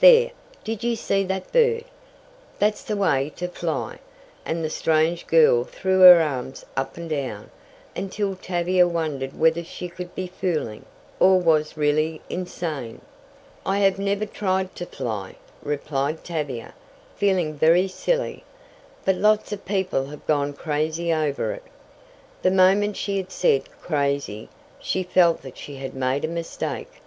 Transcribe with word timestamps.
There, 0.00 0.32
did 0.62 0.84
you 0.84 0.94
see 0.94 1.24
that 1.24 1.50
bird? 1.52 1.84
That's 2.58 2.82
the 2.82 2.98
way 2.98 3.32
to 3.36 3.48
fly," 3.48 3.98
and 4.44 4.62
the 4.62 4.68
strange 4.68 5.26
girl 5.26 5.64
threw 5.64 6.00
her 6.00 6.20
arms 6.20 6.66
up 6.76 6.98
and 6.98 7.08
down, 7.08 7.50
until 7.96 8.36
Tavia 8.36 8.86
wondered 8.86 9.38
whether 9.38 9.64
she 9.64 9.88
could 9.88 10.14
be 10.14 10.26
fooling, 10.26 10.84
or 11.18 11.40
was 11.40 11.78
really 11.78 12.20
insane. 12.28 13.00
"I 13.64 13.78
have 13.78 13.98
never 13.98 14.26
tried 14.26 14.76
to 14.76 14.84
fly," 14.84 15.36
replied 15.62 16.24
Tavia, 16.24 16.74
feeling 17.16 17.54
very 17.54 17.88
silly, 17.88 18.44
"but 19.06 19.14
lots 19.16 19.50
of 19.50 19.64
people 19.64 20.04
have 20.08 20.26
gone 20.26 20.52
crazy 20.52 21.10
over 21.10 21.52
it." 21.52 21.64
The 22.42 22.50
moment 22.50 22.98
she 22.98 23.16
had 23.16 23.32
said 23.32 23.62
"crazy" 23.80 24.50
she 24.78 25.02
felt 25.02 25.40
that 25.40 25.56
she 25.56 25.76
had 25.76 25.94
made 25.94 26.22
a 26.22 26.28
mistake. 26.28 27.00